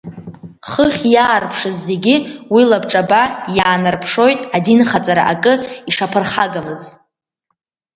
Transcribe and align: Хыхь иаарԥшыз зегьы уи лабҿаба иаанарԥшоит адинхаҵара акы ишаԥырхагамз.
Хыхь 0.69 1.01
иаарԥшыз 1.13 1.77
зегьы 1.87 2.15
уи 2.53 2.63
лабҿаба 2.69 3.23
иаанарԥшоит 3.57 4.39
адинхаҵара 4.55 5.23
акы 5.33 5.53
ишаԥырхагамз. 5.89 6.81